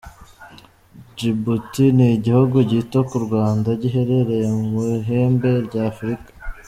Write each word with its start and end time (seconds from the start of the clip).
Djibouti 1.15 1.85
ni 1.97 2.05
igihugu 2.17 2.57
gito 2.71 2.99
ku 3.09 3.17
Rwanda, 3.25 3.69
giherereye 3.81 4.47
mu 4.69 4.79
ihembe 4.97 5.49
rya 5.67 5.81
Afurika. 5.91 6.29